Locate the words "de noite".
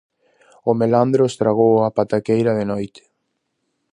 2.59-3.01